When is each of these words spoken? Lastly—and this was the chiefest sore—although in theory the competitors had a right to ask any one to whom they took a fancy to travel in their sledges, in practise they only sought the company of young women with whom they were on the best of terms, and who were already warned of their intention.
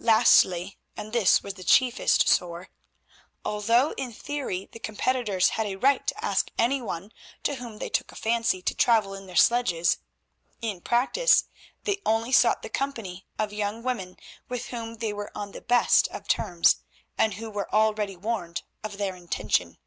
Lastly—and 0.00 1.14
this 1.14 1.42
was 1.42 1.54
the 1.54 1.64
chiefest 1.64 2.28
sore—although 2.28 3.92
in 3.96 4.12
theory 4.12 4.68
the 4.70 4.78
competitors 4.78 5.48
had 5.56 5.66
a 5.66 5.76
right 5.76 6.06
to 6.06 6.22
ask 6.22 6.50
any 6.58 6.82
one 6.82 7.10
to 7.42 7.54
whom 7.54 7.78
they 7.78 7.88
took 7.88 8.12
a 8.12 8.14
fancy 8.14 8.60
to 8.60 8.74
travel 8.74 9.14
in 9.14 9.24
their 9.26 9.34
sledges, 9.34 9.96
in 10.60 10.82
practise 10.82 11.44
they 11.84 12.02
only 12.04 12.32
sought 12.32 12.60
the 12.60 12.68
company 12.68 13.24
of 13.38 13.50
young 13.50 13.82
women 13.82 14.18
with 14.46 14.66
whom 14.66 14.96
they 14.96 15.14
were 15.14 15.32
on 15.34 15.52
the 15.52 15.62
best 15.62 16.06
of 16.08 16.28
terms, 16.28 16.80
and 17.16 17.32
who 17.40 17.48
were 17.50 17.74
already 17.74 18.14
warned 18.14 18.64
of 18.84 18.98
their 18.98 19.16
intention. 19.16 19.78